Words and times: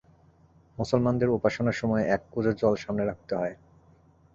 মুসলমানদের 0.77 1.29
উপাসনার 1.29 1.79
সময় 1.81 2.03
এক 2.15 2.21
কুঁজো 2.31 2.51
জল 2.53 2.73
সামনে 2.75 3.03
রাখতে 3.05 3.33
হয়। 3.35 3.55